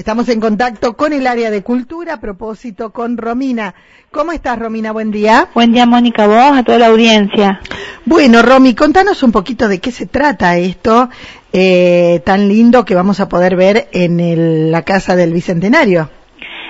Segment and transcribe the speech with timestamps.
[0.00, 3.74] Estamos en contacto con el área de cultura, a propósito con Romina.
[4.10, 4.92] ¿Cómo estás, Romina?
[4.92, 5.48] Buen día.
[5.54, 7.60] Buen día, Mónica, vos, a toda la audiencia.
[8.06, 11.10] Bueno, Romy, contanos un poquito de qué se trata esto
[11.52, 16.08] eh, tan lindo que vamos a poder ver en el- la Casa del Bicentenario.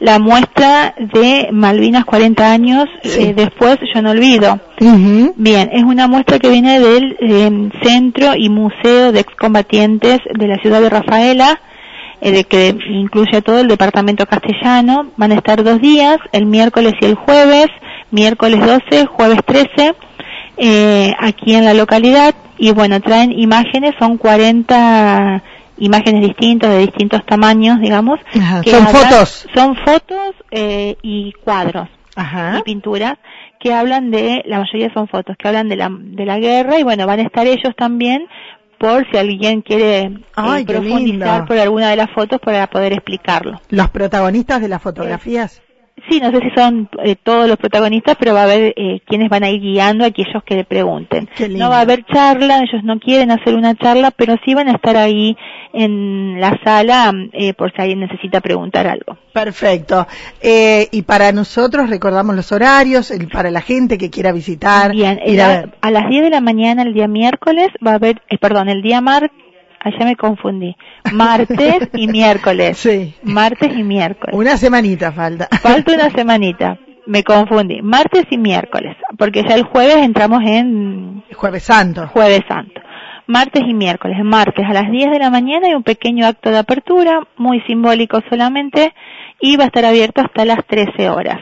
[0.00, 3.20] La muestra de Malvinas 40 años, Sí.
[3.20, 4.58] eh, después yo no olvido.
[5.36, 10.56] Bien, es una muestra que viene del eh, Centro y Museo de Excombatientes de la
[10.56, 11.60] ciudad de Rafaela,
[12.24, 15.10] eh, de que incluye a todo el departamento castellano.
[15.16, 17.66] Van a estar dos días, el miércoles y el jueves,
[18.12, 19.94] miércoles 12, jueves 13,
[20.56, 22.34] eh, aquí en la localidad.
[22.58, 25.42] Y bueno, traen imágenes, son 40
[25.78, 28.20] imágenes distintas, de distintos tamaños, digamos.
[28.40, 29.46] Ajá, que ¿son hablan- fotos?
[29.54, 32.58] Son fotos eh, y cuadros Ajá.
[32.60, 33.14] y pinturas
[33.58, 36.82] que hablan de, la mayoría son fotos, que hablan de la, de la guerra y
[36.82, 38.26] bueno, van a estar ellos también
[38.82, 41.02] por si alguien quiere eh, Ay, profundizar
[41.34, 41.44] lindo.
[41.46, 43.60] por alguna de las fotos para poder explicarlo.
[43.68, 45.62] Los protagonistas de las fotografías.
[46.10, 49.28] Sí, no sé si son eh, todos los protagonistas, pero va a haber eh, quienes
[49.30, 51.28] van a ir guiando a aquellos que le pregunten.
[51.50, 54.72] No va a haber charla, ellos no quieren hacer una charla, pero sí van a
[54.72, 55.36] estar ahí
[55.72, 59.16] en la sala eh, por si alguien necesita preguntar algo.
[59.32, 60.06] Perfecto.
[60.40, 64.92] Eh, y para nosotros recordamos los horarios, el- para la gente que quiera visitar.
[64.92, 68.38] Bien, a a las 10 de la mañana el día miércoles va a haber, eh,
[68.38, 69.30] perdón, el día mar,
[69.82, 70.76] allá me confundí,
[71.12, 72.78] martes y miércoles.
[72.78, 73.14] Sí.
[73.22, 74.34] Martes y miércoles.
[74.36, 75.48] Una semanita falta.
[75.60, 81.64] Falta una semanita, me confundí, martes y miércoles, porque ya el jueves entramos en Jueves
[81.64, 82.06] Santo.
[82.08, 82.80] jueves santo.
[83.26, 86.58] Martes y miércoles, martes a las 10 de la mañana hay un pequeño acto de
[86.58, 88.92] apertura, muy simbólico solamente,
[89.40, 91.38] y va a estar abierto hasta las 13 horas.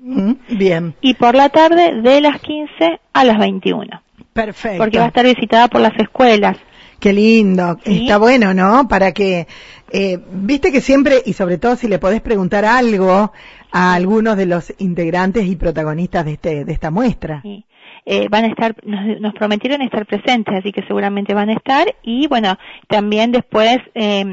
[0.00, 0.94] Mm, Bien.
[1.02, 4.02] Y por la tarde de las 15 a las 21.
[4.32, 4.78] Perfecto.
[4.78, 6.56] porque va a estar visitada por las escuelas.
[7.00, 8.02] Qué lindo, Sí.
[8.02, 8.88] está bueno, ¿no?
[8.88, 9.46] Para que,
[9.92, 13.32] eh, viste que siempre, y sobre todo si le podés preguntar algo
[13.70, 17.40] a algunos de los integrantes y protagonistas de este, de esta muestra.
[17.42, 17.64] Sí.
[18.06, 21.86] Eh, van a estar, nos, nos prometieron estar presentes, así que seguramente van a estar.
[22.02, 22.56] Y bueno,
[22.88, 24.24] también después, eh,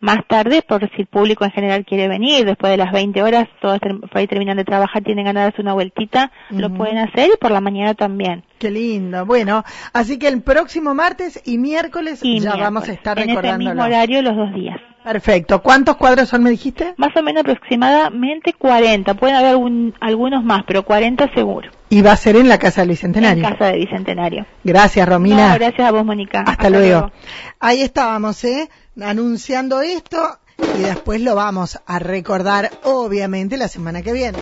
[0.00, 3.48] más tarde, por si el público en general quiere venir, después de las 20 horas,
[3.60, 7.36] todos por ahí terminan de trabajar, tienen ganas de una vueltita, lo pueden hacer y
[7.36, 8.44] por la mañana también.
[8.58, 9.26] Qué lindo.
[9.26, 12.64] Bueno, así que el próximo martes y miércoles Y ya miércoles.
[12.64, 13.70] vamos a estar En ese recordándolo.
[13.70, 14.80] mismo horario los dos días.
[15.08, 15.62] Perfecto.
[15.62, 16.92] ¿Cuántos cuadros son, me dijiste?
[16.98, 19.14] Más o menos aproximadamente 40.
[19.14, 19.56] Pueden haber
[20.00, 21.70] algunos más, pero 40 seguro.
[21.88, 23.42] Y va a ser en la Casa del Bicentenario.
[23.42, 24.46] En casa de Bicentenario.
[24.64, 25.48] Gracias, Romina.
[25.48, 26.42] No, gracias a vos, Mónica.
[26.46, 27.10] Hasta, luego.
[27.58, 28.68] Ahí estábamos, ¿eh?
[29.00, 30.40] Anunciando esto
[30.78, 34.32] y después lo vamos a recordar, obviamente, la semana que viene.